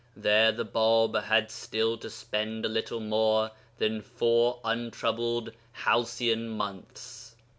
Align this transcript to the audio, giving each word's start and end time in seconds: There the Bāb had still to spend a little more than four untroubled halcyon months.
There 0.17 0.51
the 0.51 0.65
Bāb 0.65 1.25
had 1.25 1.51
still 1.51 1.95
to 1.99 2.09
spend 2.09 2.65
a 2.65 2.69
little 2.69 2.99
more 2.99 3.51
than 3.77 4.01
four 4.01 4.59
untroubled 4.63 5.51
halcyon 5.73 6.49
months. 6.49 7.35